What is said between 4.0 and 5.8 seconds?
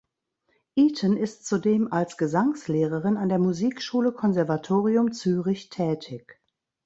Konservatorium Zürich